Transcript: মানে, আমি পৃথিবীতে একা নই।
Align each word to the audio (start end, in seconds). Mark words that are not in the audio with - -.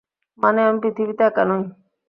মানে, 0.39 0.59
আমি 0.63 0.79
পৃথিবীতে 0.83 1.23
একা 1.23 1.43
নই। 1.49 1.63